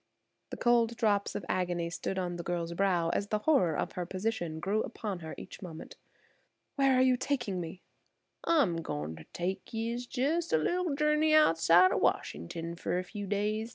The 0.49 0.57
cold 0.57 0.97
drops 0.97 1.35
of 1.35 1.45
agony 1.47 1.91
stood 1.91 2.17
on 2.17 2.37
the 2.37 2.43
girl's 2.43 2.73
brow 2.73 3.09
as 3.09 3.27
the 3.27 3.37
horror 3.37 3.77
of 3.77 3.91
her 3.91 4.03
position 4.07 4.59
grew 4.59 4.81
upon 4.81 5.19
her 5.19 5.35
each 5.37 5.61
moment. 5.61 5.95
"Where 6.75 6.95
are 6.97 7.03
you 7.03 7.15
taking 7.15 7.61
me?" 7.61 7.83
"I'm 8.43 8.77
goin' 8.77 9.15
ter 9.15 9.25
take 9.31 9.71
yer 9.75 9.99
jes' 10.11 10.51
a 10.51 10.57
little 10.57 10.95
journey 10.95 11.35
outside 11.35 11.91
o' 11.91 11.97
Washington 11.97 12.75
fer 12.75 12.97
a 12.97 13.03
few 13.03 13.27
days. 13.27 13.69